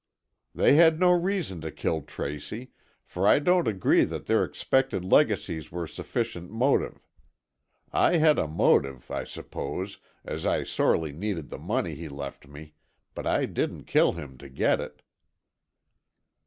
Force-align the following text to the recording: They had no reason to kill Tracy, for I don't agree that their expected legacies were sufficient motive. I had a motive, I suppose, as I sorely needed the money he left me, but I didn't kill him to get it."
They 0.55 0.77
had 0.77 0.99
no 0.99 1.11
reason 1.11 1.61
to 1.61 1.69
kill 1.69 2.01
Tracy, 2.01 2.71
for 3.05 3.27
I 3.27 3.37
don't 3.37 3.67
agree 3.67 4.03
that 4.03 4.25
their 4.25 4.43
expected 4.43 5.05
legacies 5.05 5.71
were 5.71 5.85
sufficient 5.85 6.49
motive. 6.49 7.05
I 7.93 8.17
had 8.17 8.39
a 8.39 8.47
motive, 8.47 9.11
I 9.11 9.25
suppose, 9.25 9.99
as 10.25 10.43
I 10.43 10.63
sorely 10.63 11.11
needed 11.11 11.49
the 11.49 11.59
money 11.59 11.93
he 11.93 12.09
left 12.09 12.47
me, 12.47 12.73
but 13.13 13.27
I 13.27 13.45
didn't 13.45 13.83
kill 13.83 14.13
him 14.13 14.39
to 14.39 14.49
get 14.49 14.79
it." 14.81 15.03